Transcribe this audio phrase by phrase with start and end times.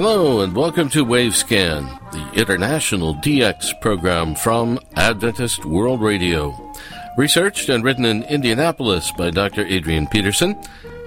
[0.00, 6.54] Hello and welcome to Wavescan, the international DX program from Adventist World Radio.
[7.16, 9.66] Researched and written in Indianapolis by Dr.
[9.66, 10.56] Adrian Peterson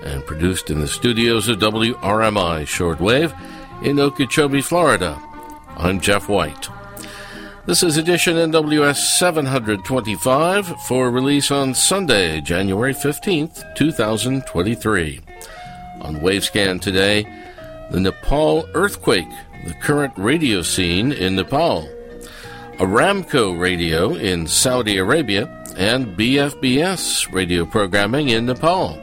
[0.04, 3.34] and produced in the studios of WRMI Shortwave
[3.82, 5.18] in Okeechobee, Florida.
[5.78, 6.68] I'm Jeff White.
[7.66, 15.22] This is edition NWS 725 for release on Sunday, January 15th, 2023.
[16.02, 17.26] On Wavescan today,
[17.92, 19.30] the Nepal earthquake,
[19.66, 21.88] the current radio scene in Nepal,
[22.78, 25.46] Aramco radio in Saudi Arabia,
[25.78, 28.98] and BFBS radio programming in Nepal.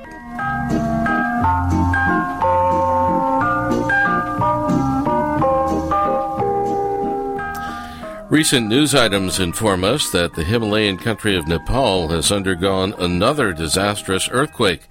[8.31, 14.29] Recent news items inform us that the Himalayan country of Nepal has undergone another disastrous
[14.31, 14.89] earthquake,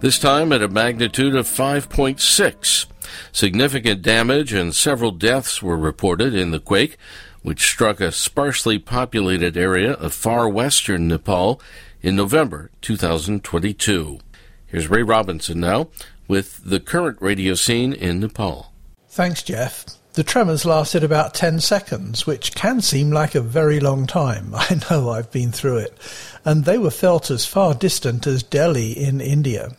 [0.00, 2.86] this time at a magnitude of 5.6.
[3.32, 6.96] Significant damage and several deaths were reported in the quake,
[7.42, 11.60] which struck a sparsely populated area of far western Nepal
[12.02, 14.18] in November 2022.
[14.66, 15.88] Here's Ray Robinson now
[16.26, 18.72] with the current radio scene in Nepal.
[19.08, 19.86] Thanks, Jeff.
[20.12, 24.50] The tremors lasted about 10 seconds, which can seem like a very long time.
[24.54, 25.96] I know I've been through it.
[26.44, 29.76] And they were felt as far distant as Delhi in India.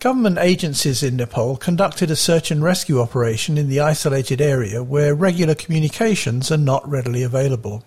[0.00, 5.12] Government agencies in Nepal conducted a search and rescue operation in the isolated area where
[5.12, 7.82] regular communications are not readily available.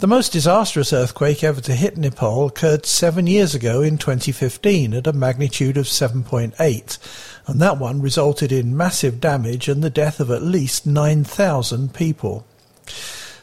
[0.00, 5.06] The most disastrous earthquake ever to hit Nepal occurred seven years ago in 2015 at
[5.06, 6.98] a magnitude of 7.8,
[7.46, 12.46] and that one resulted in massive damage and the death of at least 9,000 people.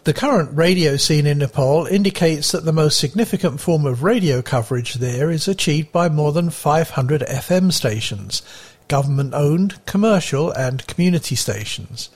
[0.04, 4.96] The current radio scene in Nepal indicates that the most significant form of radio coverage
[4.96, 8.42] there is achieved by more than 500 FM stations,
[8.88, 12.10] government owned, commercial, and community stations.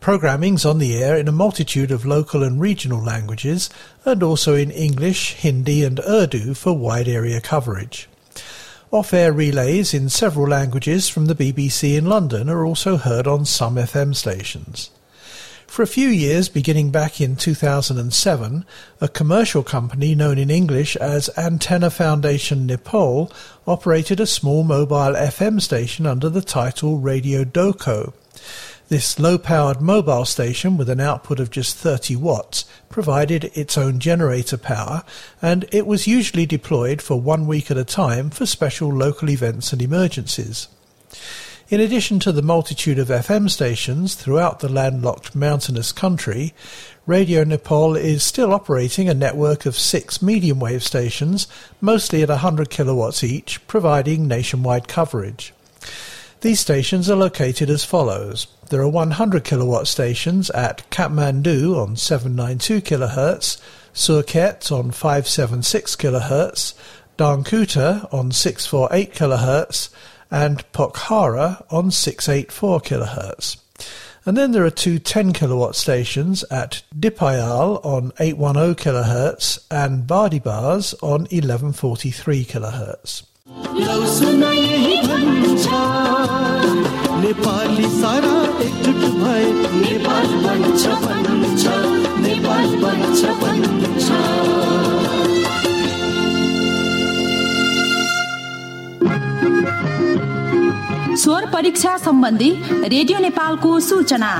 [0.00, 3.68] Programming's on the air in a multitude of local and regional languages,
[4.06, 8.08] and also in English, Hindi, and Urdu for wide area coverage.
[8.90, 13.44] Off air relays in several languages from the BBC in London are also heard on
[13.44, 14.88] some FM stations.
[15.68, 18.64] For a few years, beginning back in 2007,
[19.00, 23.30] a commercial company known in English as Antenna Foundation Nepal
[23.66, 28.12] operated a small mobile FM station under the title Radio Doko.
[28.88, 34.56] This low-powered mobile station with an output of just 30 watts provided its own generator
[34.56, 35.04] power
[35.42, 39.72] and it was usually deployed for one week at a time for special local events
[39.72, 40.66] and emergencies.
[41.70, 46.54] In addition to the multitude of FM stations throughout the landlocked mountainous country,
[47.04, 51.46] Radio Nepal is still operating a network of six medium wave stations,
[51.78, 55.52] mostly at 100 kilowatts each, providing nationwide coverage.
[56.40, 58.46] These stations are located as follows.
[58.70, 63.60] There are 100 kilowatt stations at Kathmandu on 792 kHz,
[63.92, 66.72] Surkhet on 576 kHz,
[67.18, 69.90] Dhankuta on 648 kHz,
[70.30, 73.56] and Pokhara on 684 kHz.
[74.26, 80.94] And then there are two 10 kilowatt stations at Dipayal on 810 kHz and Bardibas
[81.02, 83.22] on 1143 kHz.
[101.28, 102.48] स्वर परीक्षा सम्बन्धी
[102.88, 104.30] radio नेपालको सूचना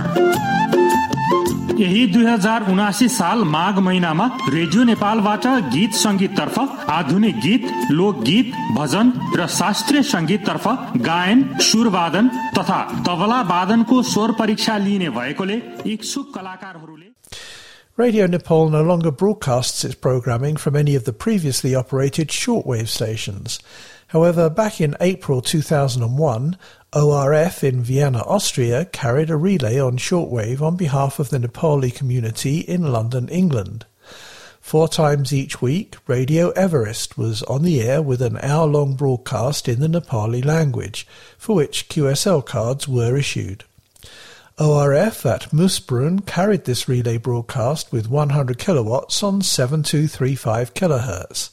[1.81, 7.67] यही दुई हजार उनासी साल माघ महिनामा रेडियो नेपालबाट गीत सङ्गीततर्फ आधुनिक गीत
[7.99, 10.69] लोकगीत भजन र शास्त्रीय सङ्गीततर्फ
[11.11, 15.61] गायन सुरवादन तथा तबला वादनको स्वर परीक्षा लिइने भएकोले
[15.97, 17.07] इच्छुक कलाकारहरूले
[17.99, 23.59] Radio Nepal no longer broadcasts its programming from any of the previously operated shortwave stations.
[24.09, 26.57] However, back in April 2001,
[26.95, 32.61] ORF in Vienna, Austria carried a relay on shortwave on behalf of the Nepali community
[32.61, 33.85] in London, England.
[34.63, 39.81] Four times each week, Radio Everest was on the air with an hour-long broadcast in
[39.81, 41.07] the Nepali language,
[41.37, 43.65] for which QSL cards were issued.
[44.59, 51.51] ORF at Moosbrunn carried this relay broadcast with 100 kilowatts on 7235 kHz.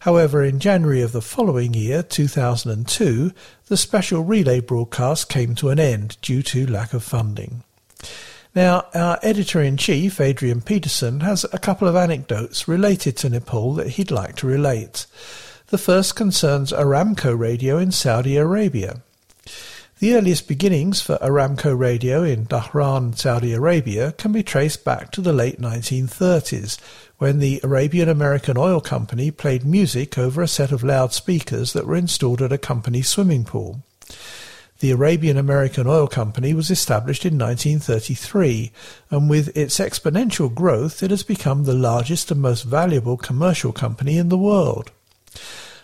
[0.00, 3.32] However, in January of the following year, 2002,
[3.66, 7.62] the special relay broadcast came to an end due to lack of funding.
[8.54, 14.10] Now, our editor-in-chief, Adrian Peterson, has a couple of anecdotes related to Nepal that he'd
[14.10, 15.06] like to relate.
[15.66, 19.02] The first concerns Aramco Radio in Saudi Arabia.
[20.00, 25.20] The earliest beginnings for Aramco Radio in Dhahran, Saudi Arabia can be traced back to
[25.20, 26.78] the late 1930s,
[27.20, 31.94] when the Arabian American Oil Company played music over a set of loudspeakers that were
[31.94, 33.82] installed at a company swimming pool.
[34.78, 38.72] The Arabian American Oil Company was established in 1933,
[39.10, 44.16] and with its exponential growth, it has become the largest and most valuable commercial company
[44.16, 44.90] in the world.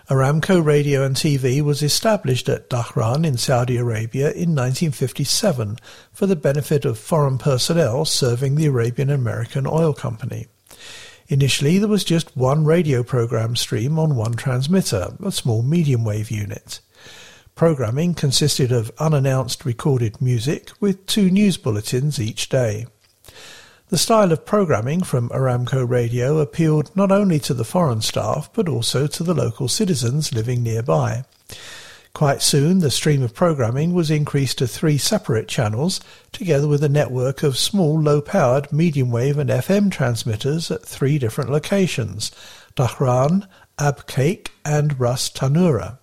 [0.09, 5.77] Aramco Radio and TV was established at Dhahran in Saudi Arabia in 1957
[6.15, 10.47] for the benefit of foreign personnel serving the Arabian American Oil Company.
[11.29, 16.31] Initially, there was just one radio program stream on one transmitter, a small medium wave
[16.31, 16.81] unit.
[17.57, 22.87] Programming consisted of unannounced recorded music with two news bulletins each day.
[23.89, 28.69] The style of programming from Aramco Radio appealed not only to the foreign staff but
[28.69, 31.25] also to the local citizens living nearby.
[32.17, 36.01] Quite soon, the stream of programming was increased to three separate channels,
[36.33, 41.51] together with a network of small low-powered medium wave and FM transmitters at three different
[41.51, 42.31] locations,
[42.75, 43.47] Dhahran,
[43.77, 45.99] Abqaiq and Ras Tanura.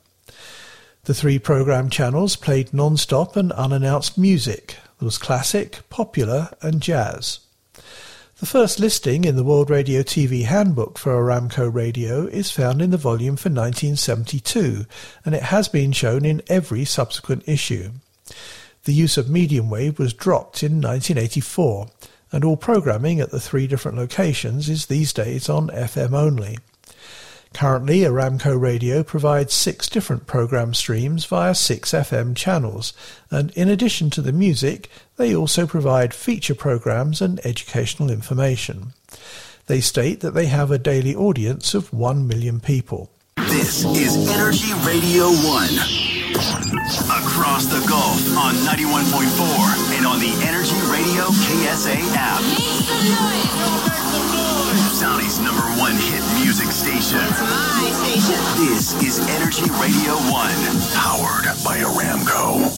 [1.05, 4.77] The three program channels played non-stop and unannounced music.
[4.99, 7.39] There was classic, popular, and jazz.
[8.39, 12.89] The first listing in the World Radio TV Handbook for Aramco Radio is found in
[12.89, 14.87] the volume for 1972,
[15.23, 17.91] and it has been shown in every subsequent issue.
[18.85, 21.87] The use of medium wave was dropped in 1984,
[22.31, 26.57] and all programming at the three different locations is these days on FM only.
[27.53, 32.93] Currently, Aramco Radio provides six different program streams via six FM channels,
[33.29, 38.93] and in addition to the music, they also provide feature programs and educational information.
[39.67, 43.11] They state that they have a daily audience of 1 million people.
[43.37, 45.69] This is Energy Radio 1.
[48.35, 52.41] On 91.4 and on the Energy Radio KSA app.
[54.91, 57.19] Saudi's number one hit music station.
[57.19, 58.39] My station.
[58.65, 60.51] This is Energy Radio 1,
[60.93, 62.75] powered by Aramco.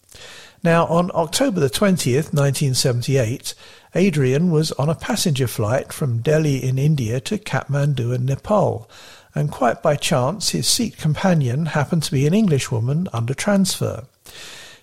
[0.61, 3.53] Now, on October the 20th, 1978,
[3.95, 8.89] Adrian was on a passenger flight from Delhi in India to Kathmandu in Nepal,
[9.33, 14.03] and quite by chance his seat companion happened to be an Englishwoman under transfer.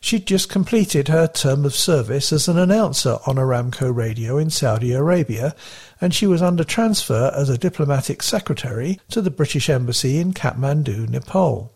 [0.04, 4.92] She'd just completed her term of service as an announcer on Aramco Radio in Saudi
[4.92, 5.54] Arabia,
[6.00, 11.08] and she was under transfer as a diplomatic secretary to the British Embassy in Kathmandu,
[11.08, 11.72] Nepal.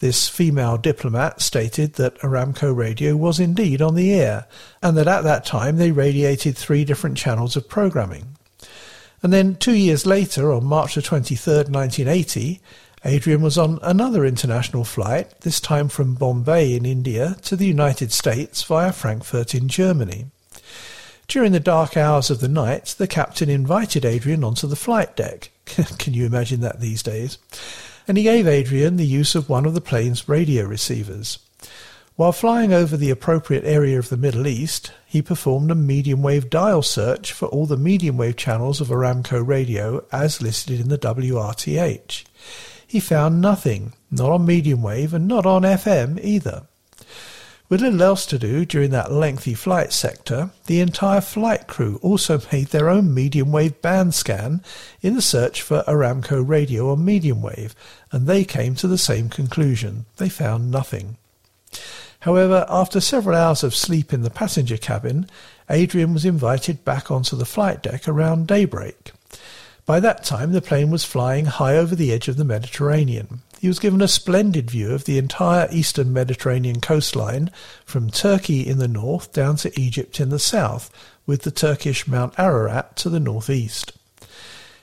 [0.00, 4.46] This female diplomat stated that Aramco Radio was indeed on the air,
[4.82, 8.36] and that at that time they radiated three different channels of programming.
[9.22, 12.60] And then two years later, on March the 23rd, 1980,
[13.04, 18.10] Adrian was on another international flight, this time from Bombay in India to the United
[18.10, 20.26] States via Frankfurt in Germany.
[21.28, 25.50] During the dark hours of the night, the captain invited Adrian onto the flight deck.
[25.98, 27.38] Can you imagine that these days?
[28.08, 31.38] And he gave Adrian the use of one of the plane's radio receivers.
[32.16, 36.50] While flying over the appropriate area of the Middle East, he performed a medium wave
[36.50, 40.98] dial search for all the medium wave channels of Aramco radio as listed in the
[40.98, 42.24] WRTH
[42.88, 46.62] he found nothing, not on medium wave and not on FM either.
[47.68, 52.40] With little else to do during that lengthy flight sector, the entire flight crew also
[52.52, 54.62] made their own medium wave band scan
[55.02, 57.74] in the search for Aramco radio on medium wave,
[58.10, 60.06] and they came to the same conclusion.
[60.16, 61.18] They found nothing.
[62.20, 65.28] However, after several hours of sleep in the passenger cabin,
[65.68, 69.12] Adrian was invited back onto the flight deck around daybreak.
[69.88, 73.40] By that time, the plane was flying high over the edge of the Mediterranean.
[73.58, 77.50] He was given a splendid view of the entire eastern Mediterranean coastline,
[77.86, 80.90] from Turkey in the north down to Egypt in the south,
[81.24, 83.92] with the Turkish Mount Ararat to the northeast.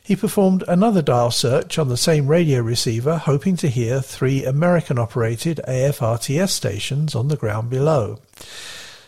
[0.01, 4.97] He performed another dial search on the same radio receiver, hoping to hear three American
[4.97, 8.21] operated AFRTS stations on the ground below.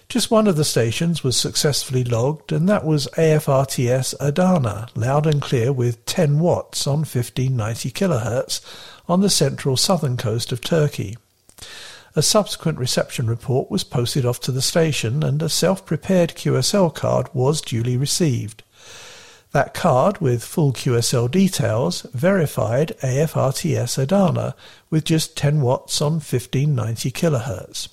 [0.09, 5.41] Just one of the stations was successfully logged, and that was AFRTS Adana, loud and
[5.41, 8.61] clear with 10 watts on 1590 kHz
[9.09, 11.17] on the central southern coast of Turkey.
[12.15, 16.95] A subsequent reception report was posted off to the station, and a self prepared QSL
[16.95, 18.63] card was duly received.
[19.51, 24.55] That card, with full QSL details, verified AFRTS Adana
[24.89, 27.89] with just 10 watts on 1590 kHz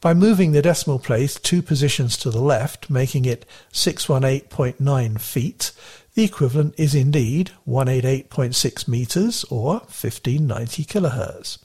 [0.00, 5.72] By moving the decimal place two positions to the left, making it 618.9 feet,
[6.14, 11.58] the equivalent is indeed 188.6 meters or 1590 kilohertz.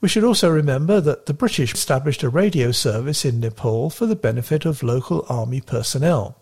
[0.00, 4.14] We should also remember that the British established a radio service in Nepal for the
[4.14, 6.36] benefit of local army personnel.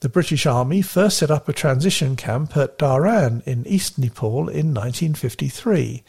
[0.00, 4.74] The British Army first set up a transition camp at Dharan in East Nepal in
[4.74, 6.04] 1953,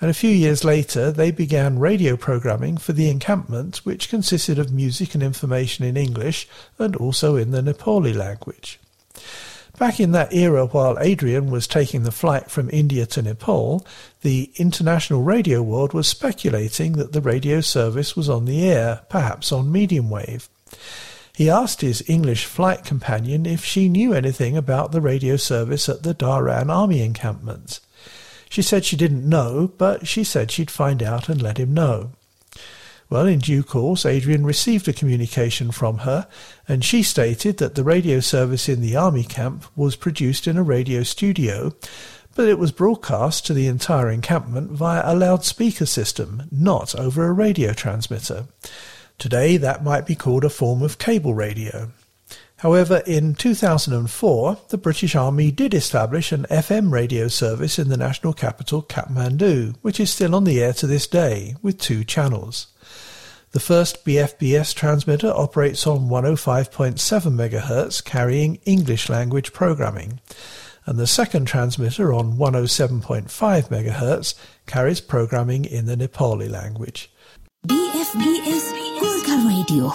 [0.00, 4.72] and a few years later they began radio programming for the encampment, which consisted of
[4.72, 6.48] music and information in English
[6.78, 8.80] and also in the Nepali language.
[9.78, 13.86] Back in that era, while Adrian was taking the flight from India to Nepal,
[14.22, 19.52] the international radio world was speculating that the radio service was on the air, perhaps
[19.52, 20.48] on medium wave.
[21.32, 26.02] He asked his English flight companion if she knew anything about the radio service at
[26.02, 27.78] the Dharan army encampment.
[28.50, 32.10] She said she didn't know, but she said she'd find out and let him know.
[33.10, 36.28] Well, in due course, Adrian received a communication from her,
[36.66, 40.62] and she stated that the radio service in the army camp was produced in a
[40.62, 41.74] radio studio,
[42.34, 47.32] but it was broadcast to the entire encampment via a loudspeaker system, not over a
[47.32, 48.46] radio transmitter.
[49.16, 51.90] Today, that might be called a form of cable radio.
[52.58, 58.34] However, in 2004, the British Army did establish an FM radio service in the national
[58.34, 62.66] capital, Kathmandu, which is still on the air to this day, with two channels.
[63.52, 70.20] The first BFBS transmitter operates on 105.7 MHz carrying English language programming,
[70.84, 74.34] and the second transmitter on 107.5 MHz
[74.66, 77.10] carries programming in the Nepali language.
[77.66, 79.88] BFBS Gurkha Radio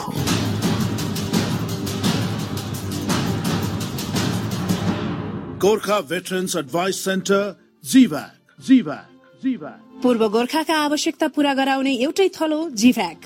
[5.60, 9.06] Gorkha Veterans Advice Center, GVAC, GVAC,
[9.44, 9.80] GVAC.
[10.04, 13.20] पूर्व गोर्खाका आवश्यकता पूरा गराउने एउटै थलो जिभ्याक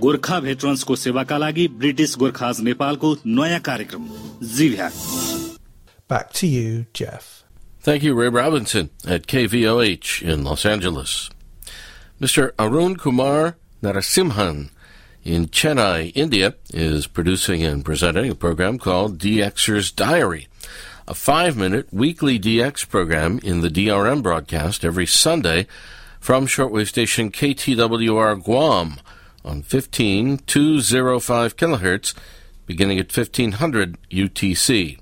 [0.00, 4.08] गोर्खा भेटरन्सको सेवाका लागि British Gorkhas नेपालको नयाँ कार्यक्रम
[4.56, 4.92] जिभ्याक
[6.08, 7.42] Back to you, Jeff.
[7.80, 11.30] Thank you, Ray Robinson at KVOH in Los Angeles.
[12.20, 12.52] Mr.
[12.60, 14.70] Arun Kumar Narasimhan
[15.24, 20.46] in Chennai, India, is producing and presenting a program called DXer's Diary,
[21.08, 25.66] a five minute weekly DX program in the DRM broadcast every Sunday
[26.20, 29.00] from shortwave station KTWR Guam
[29.43, 32.13] on 15205 kilohertz,
[32.65, 34.99] beginning at 1500 UTC.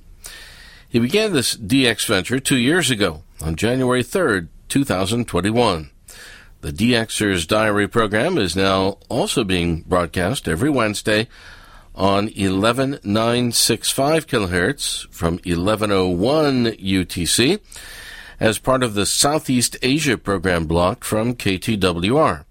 [0.87, 5.91] He began this DX venture two years ago on January 3rd, 2021.
[6.61, 11.27] The DXer's Diary program is now also being broadcast every Wednesday
[11.95, 17.59] on 11965 kilohertz from 1101 UTC
[18.39, 22.45] as part of the Southeast Asia program block from KTWR.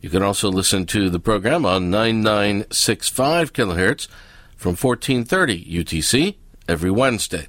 [0.00, 4.08] You can also listen to the program on 9965 kilohertz
[4.56, 7.48] from 1430 UTC every Wednesday.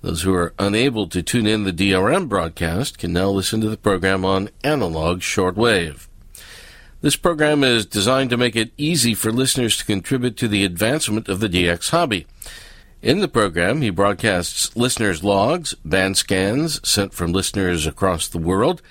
[0.00, 3.76] Those who are unable to tune in the DRM broadcast can now listen to the
[3.76, 6.08] program on analog shortwave.
[7.00, 11.28] This program is designed to make it easy for listeners to contribute to the advancement
[11.28, 12.26] of the DX hobby.
[13.00, 18.82] In the program, he broadcasts listeners' logs, band scans sent from listeners across the world,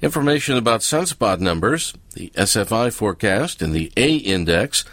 [0.00, 4.84] information about sunspot numbers, the SFI forecast, and the A index,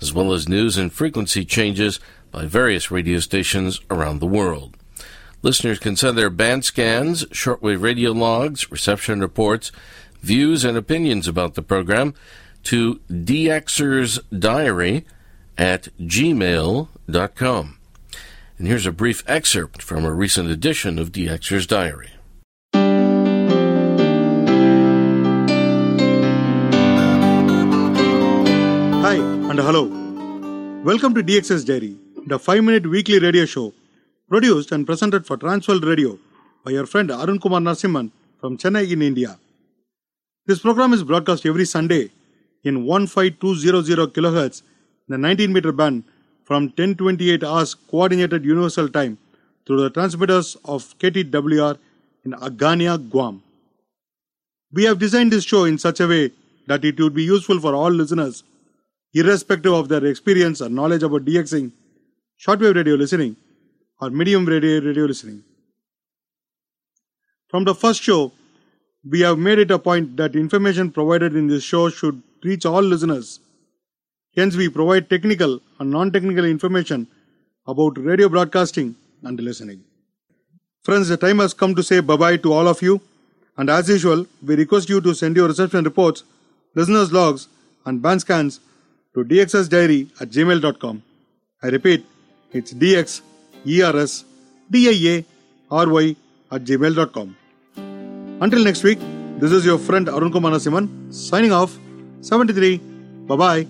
[0.00, 1.98] as well as news and frequency changes
[2.30, 4.76] by various radio stations around the world.
[5.42, 9.70] Listeners can send their band scans, shortwave radio logs, reception reports,
[10.20, 12.12] views, and opinions about the program
[12.64, 15.04] to dxersdiary
[15.56, 17.78] at gmail.com.
[18.58, 22.10] And here's a brief excerpt from a recent edition of DXer's Diary.
[29.08, 29.84] Hi and hello.
[30.84, 31.96] Welcome to DXer's Diary,
[32.26, 33.72] the 5 minute weekly radio show
[34.28, 36.18] produced and presented for Transworld Radio
[36.62, 39.38] by your friend Arun Kumar Narasimhan from Chennai in India.
[40.44, 42.10] This program is broadcast every Sunday
[42.64, 46.04] in 15200 kHz in the 19 meter band
[46.44, 49.16] from 1028 hours coordinated universal time
[49.64, 51.78] through the transmitters of KTWR
[52.26, 53.42] in Agania, Guam.
[54.70, 56.30] We have designed this show in such a way
[56.66, 58.44] that it would be useful for all listeners,
[59.14, 61.72] irrespective of their experience or knowledge about DXing,
[62.38, 63.36] shortwave radio listening,
[64.00, 65.42] or medium radio radio listening.
[67.48, 68.32] From the first show,
[69.08, 72.82] we have made it a point that information provided in this show should reach all
[72.82, 73.40] listeners.
[74.36, 77.06] Hence, we provide technical and non technical information
[77.66, 79.82] about radio broadcasting and listening.
[80.82, 83.00] Friends, the time has come to say bye bye to all of you.
[83.56, 86.22] And as usual, we request you to send your reception reports,
[86.74, 87.48] listeners' logs,
[87.84, 88.60] and band scans
[89.18, 91.02] to dxsdiary at gmail.com.
[91.62, 92.06] I repeat,
[92.52, 95.24] it's dxersdiary
[96.50, 97.36] at gmail.com.
[98.40, 98.98] Until next week,
[99.38, 101.76] this is your friend Arun Kumar Narasimhan signing off.
[102.20, 102.78] 73.
[103.26, 103.66] Bye bye.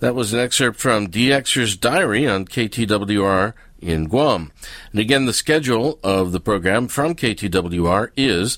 [0.00, 4.52] That was an excerpt from DXer's Diary on KTWR in Guam.
[4.92, 8.56] And again, the schedule of the program from KTWR is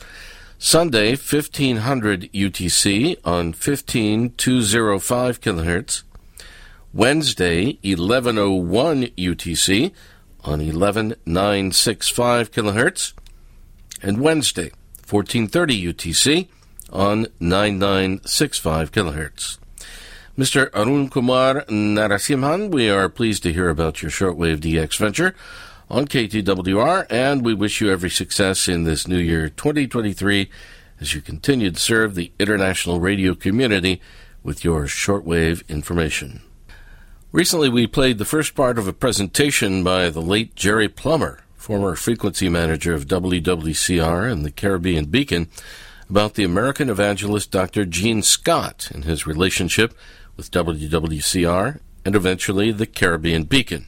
[0.58, 6.02] Sunday, 1500 UTC on 15205 kilohertz.
[6.92, 9.92] Wednesday, 1101 UTC
[10.44, 13.12] on 11965 kilohertz.
[14.00, 14.70] And Wednesday,
[15.08, 16.48] 1430 UTC
[16.92, 19.58] on 9965 kilohertz.
[20.36, 20.68] Mr.
[20.74, 25.32] Arun Kumar Narasimhan, we are pleased to hear about your shortwave DX venture
[25.88, 30.50] on KTWR, and we wish you every success in this new year 2023
[31.00, 34.00] as you continue to serve the international radio community
[34.42, 36.42] with your shortwave information.
[37.30, 41.94] Recently, we played the first part of a presentation by the late Jerry Plummer, former
[41.94, 45.48] frequency manager of WWCR and the Caribbean Beacon,
[46.10, 47.84] about the American evangelist Dr.
[47.84, 49.94] Gene Scott and his relationship
[50.36, 53.86] with WWCR and eventually the Caribbean Beacon.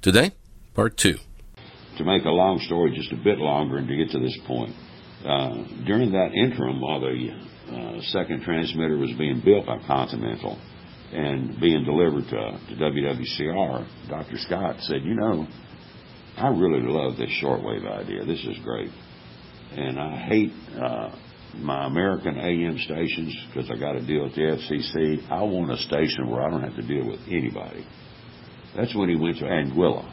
[0.00, 0.32] Today,
[0.74, 1.16] part two.
[1.98, 4.74] To make a long story just a bit longer and to get to this point,
[5.24, 7.28] uh, during that interim while the
[7.70, 10.58] uh, second transmitter was being built by Continental
[11.12, 14.38] and being delivered to, to WWCR, Dr.
[14.38, 15.46] Scott said, You know,
[16.36, 18.24] I really love this shortwave idea.
[18.24, 18.90] This is great.
[19.72, 21.14] And I hate uh,
[21.54, 25.30] my American AM stations because I got to deal with the FCC.
[25.30, 27.86] I want a station where I don't have to deal with anybody.
[28.76, 30.10] That's when he went to Anguilla.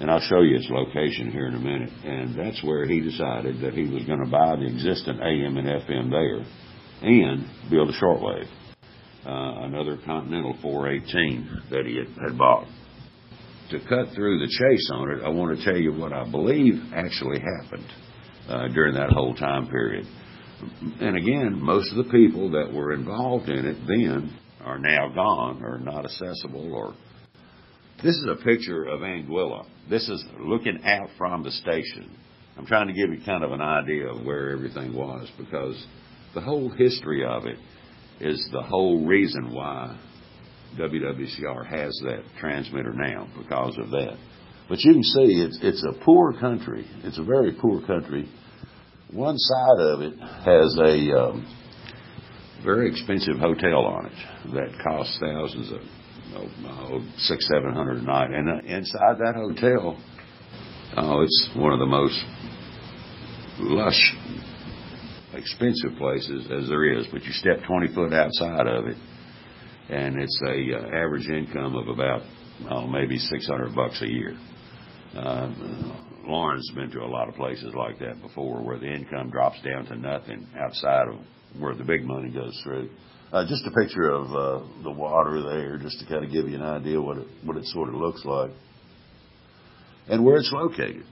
[0.00, 1.90] And I'll show you its location here in a minute.
[2.04, 5.68] And that's where he decided that he was going to buy the existing AM and
[5.68, 6.44] FM there
[7.02, 8.48] and build a shortwave.
[9.24, 12.66] Uh, another Continental 418 that he had, had bought.
[13.70, 16.74] To cut through the chase on it, I want to tell you what I believe
[16.92, 17.86] actually happened
[18.48, 20.06] uh, during that whole time period
[21.00, 25.62] and again, most of the people that were involved in it then are now gone
[25.64, 26.94] or not accessible or
[28.02, 29.64] this is a picture of Anguilla.
[29.88, 32.10] This is looking out from the station.
[32.58, 35.86] I'm trying to give you kind of an idea of where everything was because
[36.34, 37.58] the whole history of it
[38.20, 39.96] is the whole reason why
[40.78, 44.16] WWCR has that transmitter now because of that.
[44.68, 46.84] But you can see it's it's a poor country.
[47.04, 48.28] It's a very poor country
[49.12, 51.46] one side of it has a um,
[52.64, 55.80] very expensive hotel on it that costs thousands of
[56.36, 60.02] oh, six seven hundred a night, and uh, inside that hotel,
[60.96, 62.18] oh, it's one of the most
[63.58, 64.14] lush,
[65.34, 67.06] expensive places as there is.
[67.12, 68.96] But you step twenty foot outside of it,
[69.90, 72.22] and it's a uh, average income of about
[72.70, 74.38] oh, maybe six hundred bucks a year.
[75.16, 75.50] Uh,
[76.24, 79.84] Lauren's been to a lot of places like that before where the income drops down
[79.86, 81.16] to nothing outside of
[81.58, 82.88] where the big money goes through.
[83.32, 86.56] Uh, just a picture of uh, the water there, just to kind of give you
[86.56, 88.50] an idea what it what it sort of looks like,
[90.08, 91.04] and where it's located.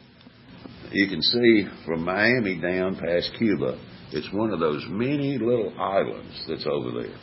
[0.92, 3.80] You can see from Miami down past Cuba,
[4.12, 7.16] it's one of those many little islands that's over there.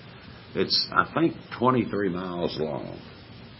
[0.55, 2.99] It's I think 23 miles long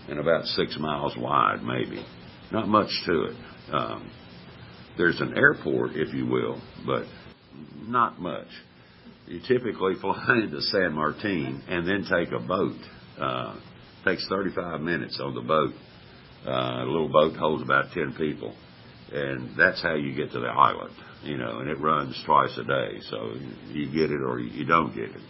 [0.08, 2.04] and about six miles wide, maybe.
[2.52, 3.36] Not much to it.
[3.74, 4.12] Um,
[4.98, 7.04] there's an airport, if you will, but
[7.82, 8.48] not much.
[9.28, 12.78] You typically fly into San Martin and then take a boat.
[13.20, 13.60] Uh,
[14.06, 15.74] takes 35 minutes on the boat.
[16.46, 18.56] Uh, a little boat holds about 10 people,
[19.12, 20.94] and that's how you get to the island.
[21.24, 23.34] You know, and it runs twice a day, so
[23.70, 25.22] you get it or you don't get it.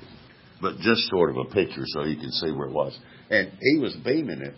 [0.62, 2.98] But just sort of a picture so you can see where it was.
[3.30, 4.54] And he was beaming it,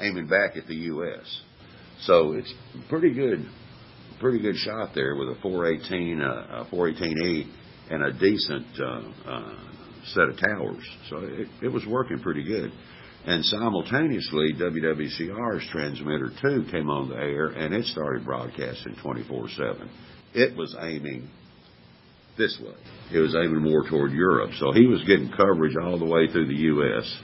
[0.00, 1.42] aiming back at the U.S.
[2.02, 2.52] So it's
[2.88, 3.46] pretty good,
[4.20, 7.50] pretty good shot there with a 418, uh, a 418E,
[7.90, 9.54] and a decent uh, uh,
[10.14, 10.88] set of towers.
[11.10, 12.72] So it, it was working pretty good.
[13.26, 19.90] And simultaneously, WWCR's transmitter 2 came on the air and it started broadcasting 24 7.
[20.34, 21.28] It was aiming
[22.38, 22.74] this way.
[23.12, 24.52] It was aiming more toward Europe.
[24.58, 27.18] So he was getting coverage all the way through the U.S.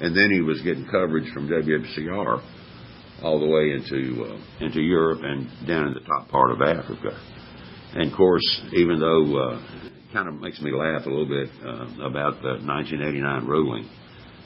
[0.00, 2.59] And then he was getting coverage from WWCR
[3.22, 7.18] all the way into uh, into Europe and down in the top part of Africa.
[7.94, 9.62] And of course, even though uh,
[10.12, 13.88] kind of makes me laugh a little bit uh, about the 1989 ruling,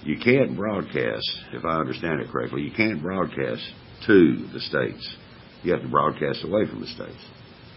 [0.02, 3.62] you can't broadcast, if I understand it correctly, you can't broadcast
[4.06, 5.16] to the states.
[5.62, 7.24] You have to broadcast away from the states.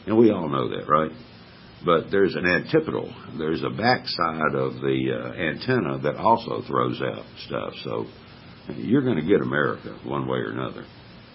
[0.06, 1.12] And we all know that, right?
[1.86, 3.14] But there's an antipodal.
[3.38, 7.74] There's a backside of the uh, antenna that also throws out stuff.
[7.84, 8.08] So
[8.76, 10.86] you're going to get America one way or another.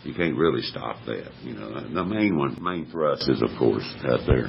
[0.04, 1.30] You can't really stop that.
[1.42, 4.48] You know, the main one, main thrust is of course out there.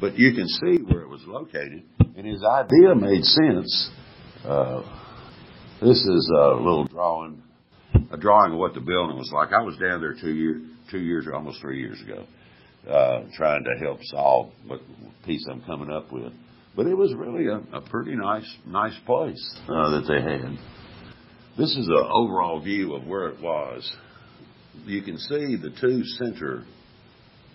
[0.00, 1.82] But you can see where it was located,
[2.16, 3.90] and his idea made sense.
[4.44, 4.82] Uh,
[5.80, 7.42] this is a little drawing,
[8.12, 9.52] a drawing of what the building was like.
[9.52, 12.26] I was down there two years, two years or almost three years ago,
[12.88, 14.80] uh, trying to help solve what
[15.24, 16.32] piece I'm coming up with.
[16.76, 20.58] But it was really a, a pretty nice, nice place uh, that they had.
[21.58, 23.90] This is an overall view of where it was.
[24.86, 26.64] You can see the two center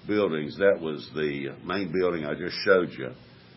[0.05, 0.57] buildings.
[0.57, 3.11] That was the main building I just showed you,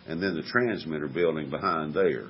[0.06, 2.28] and then the transmitter building behind there.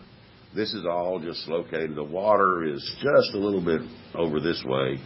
[0.54, 1.94] This is all just located.
[1.94, 3.82] The water is just a little bit
[4.14, 4.98] over this way,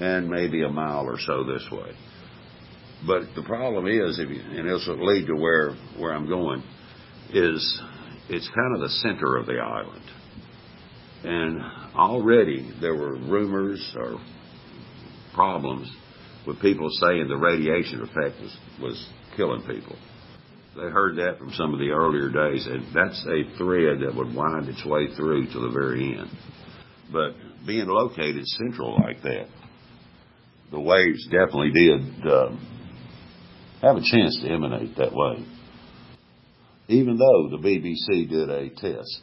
[0.00, 1.92] and maybe a mile or so this way.
[3.06, 6.64] But the problem is, if you, and this will lead to where where I'm going,
[7.32, 7.80] is
[8.28, 10.02] it's kind of the center of the island,
[11.26, 11.60] and
[11.96, 14.18] already there were rumors or
[15.34, 15.90] problems
[16.46, 19.96] with people saying the radiation effect was was killing people.
[20.76, 24.34] They heard that from some of the earlier days, and that's a thread that would
[24.34, 26.30] wind its way through to the very end.
[27.10, 27.34] But
[27.66, 29.46] being located central like that,
[30.70, 32.60] the waves definitely did um,
[33.82, 35.44] have a chance to emanate that way.
[36.88, 39.20] Even though the BBC did a test.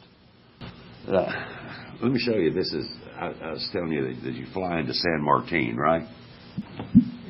[1.06, 1.63] Uh,
[2.02, 2.52] let me show you.
[2.52, 6.06] This is, I, I was telling you that, that you fly into San Martin, right?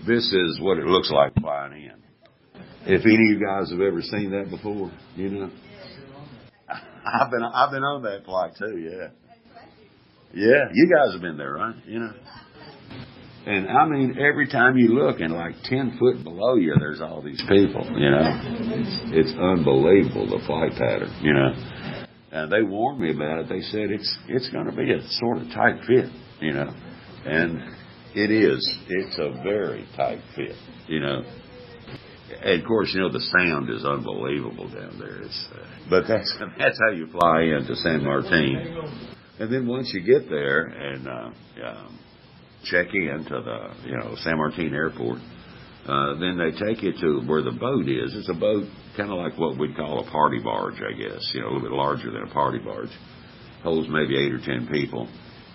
[0.06, 1.92] This is what it looks like flying in.
[2.86, 5.50] If any of you guys have ever seen that before, you know.
[6.68, 9.08] I've been I've been on that flight too, yeah.
[10.34, 11.76] Yeah, you guys have been there, right?
[11.86, 12.12] You know.
[13.46, 17.22] And I mean, every time you look, and like ten foot below you, there's all
[17.22, 17.84] these people.
[17.96, 18.40] You know,
[18.72, 21.12] it's, it's unbelievable the flight pattern.
[21.22, 21.52] You know,
[22.34, 23.48] and they warned me about it.
[23.48, 26.10] They said it's it's going to be a sort of tight fit.
[26.40, 26.74] You know,
[27.24, 27.62] and
[28.14, 28.78] it is.
[28.88, 30.56] It's a very tight fit.
[30.88, 31.22] You know.
[32.42, 35.22] And of course, you know the sound is unbelievable down there.
[35.22, 38.96] It's, uh, but that's that's how you fly into San Martin,
[39.38, 41.30] and then once you get there and uh,
[41.64, 41.98] um,
[42.64, 45.18] check in to the you know San Martin Airport.
[45.86, 48.14] Uh, then they take you to where the boat is.
[48.14, 48.64] It's a boat
[48.96, 51.30] kind of like what we'd call a party barge, I guess.
[51.34, 52.90] You know, a little bit larger than a party barge.
[53.62, 55.08] Holds maybe eight or ten people,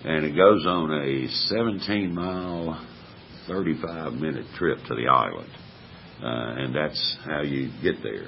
[0.04, 2.86] and it goes on a 17 mile,
[3.46, 5.50] 35 minute trip to the island,
[6.22, 8.26] uh, and that's how you get there.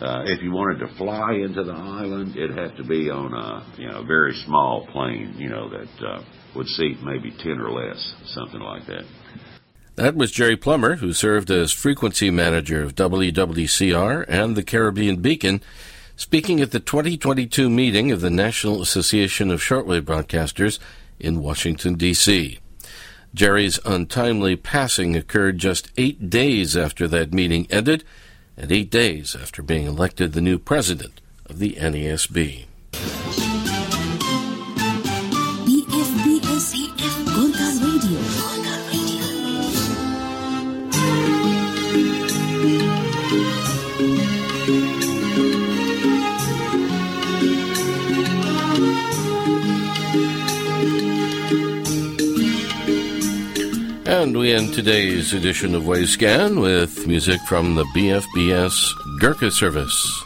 [0.00, 3.80] Uh, if you wanted to fly into the island, it'd have to be on a
[3.80, 6.22] you know very small plane, you know that uh,
[6.56, 9.02] would seat maybe 10 or less, something like that.
[10.00, 15.60] That was Jerry Plummer, who served as frequency manager of WWCR and the Caribbean Beacon,
[16.16, 20.78] speaking at the 2022 meeting of the National Association of Shortwave Broadcasters
[21.18, 22.60] in Washington, D.C.
[23.34, 28.02] Jerry's untimely passing occurred just eight days after that meeting ended,
[28.56, 32.64] and eight days after being elected the new president of the NASB.
[54.30, 60.22] And we end today's edition of Wavescan with music from the BFBS Gurkha service.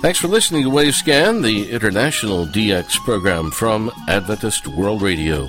[0.00, 5.48] Thanks for listening to Wavescan, the international DX program from Adventist World Radio.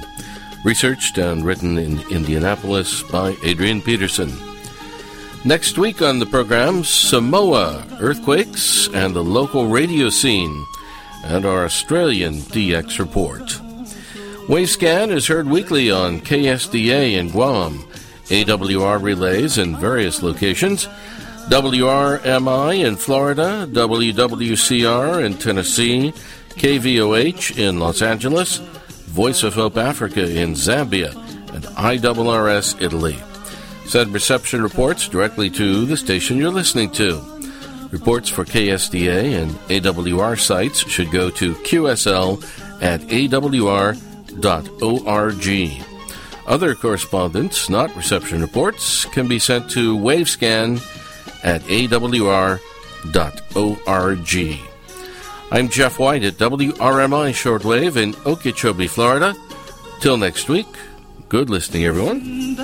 [0.66, 4.32] Researched and written in Indianapolis by Adrian Peterson.
[5.46, 10.66] Next week on the program, Samoa, earthquakes, and the local radio scene,
[11.26, 13.62] and our Australian DX report.
[14.52, 17.80] Wavescan is heard weekly on KSDA in Guam,
[18.26, 20.88] AWR relays in various locations,
[21.48, 26.12] WRMI in Florida, WWCR in Tennessee,
[26.50, 31.16] KVOH in Los Angeles, Voice of Hope Africa in Zambia,
[31.56, 33.18] and IRRS Italy.
[33.86, 37.22] Send reception reports directly to the station you're listening to.
[37.90, 42.44] Reports for KSDA and AWR sites should go to QSL
[42.82, 45.86] at AWR.com www.wavescan.org.
[46.48, 50.82] Other correspondence, not reception reports, can be sent to wavescan
[51.44, 52.60] at awr.org.
[55.54, 59.36] I'm Jeff White at WRMI Shortwave in Okeechobee, Florida.
[60.00, 60.68] Till next week,
[61.30, 62.56] good listening, everyone.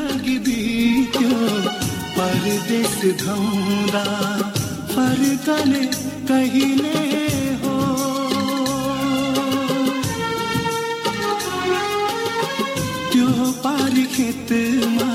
[13.64, 15.12] पारी खेतमा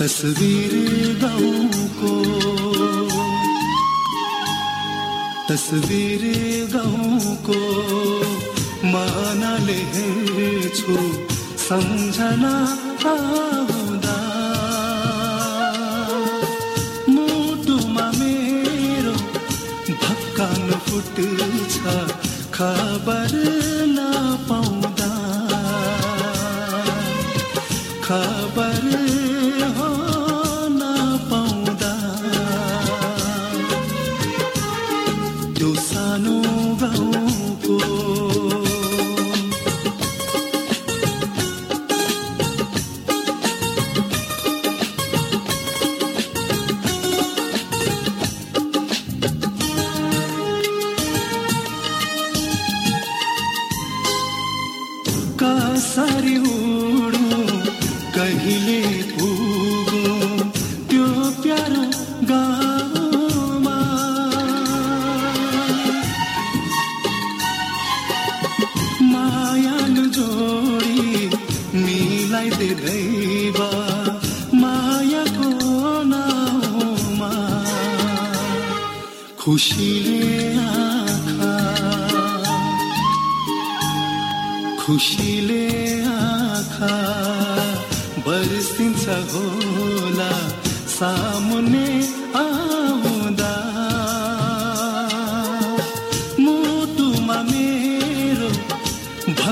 [0.00, 0.74] तस्वीर
[1.22, 2.14] गाउँको
[5.48, 6.22] तस्वीर
[6.74, 7.60] गाउँको
[8.92, 10.96] मानाले हेर्छु
[11.68, 12.54] सम्झना
[22.61, 23.33] खबर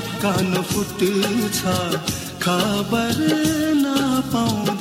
[0.00, 1.60] भक्कान फुट्छ
[2.42, 3.18] खबर
[3.82, 4.79] नपाउँदा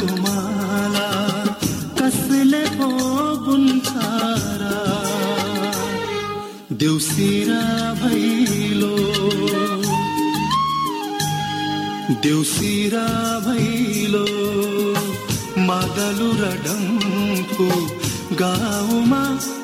[0.00, 1.08] तुम्हाला
[2.00, 2.88] कसले हो
[3.46, 4.74] गुन्सारा
[8.00, 8.96] भैलो
[12.22, 13.06] देउसिरा
[13.46, 14.26] भैलो
[15.68, 17.68] मादलु रडम्को
[18.40, 19.22] गाउँमा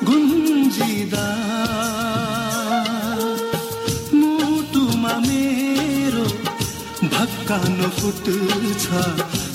[0.09, 1.27] गुन्जिदा।
[4.19, 6.25] मुटुमा मेरो
[7.13, 8.25] भक्कानो फुट